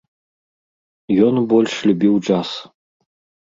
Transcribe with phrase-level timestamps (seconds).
[1.27, 2.49] Ён больш любіў джаз.